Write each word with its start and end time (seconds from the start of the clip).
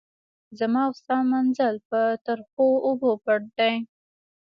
زما 0.59 0.81
او 0.87 0.93
ستا 0.99 1.17
منزل 1.33 1.75
په 1.89 1.99
تریخو 2.25 2.67
اوبو 2.87 3.09
پټ 3.25 3.41
دی. 3.59 3.75